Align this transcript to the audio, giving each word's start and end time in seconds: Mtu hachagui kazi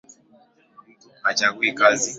Mtu 0.87 1.09
hachagui 1.23 1.71
kazi 1.71 2.09